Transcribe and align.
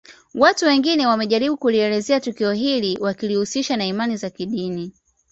Watu 0.33 0.65
wengine 0.65 1.07
wamejaribu 1.07 1.57
kulielezea 1.57 2.19
tukio 2.19 2.51
hili 2.51 2.97
wakilihusisha 3.01 3.77
na 3.77 3.85
imani 3.85 4.17
za 4.17 4.29
kidini 4.29 4.93